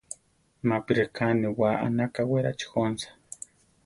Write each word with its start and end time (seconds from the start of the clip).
Mapi 0.69 0.91
reká 1.01 1.23
aniwá 1.33 1.69
anaka 1.87 2.21
Wérachi 2.29 2.67
jónsa. 2.71 3.09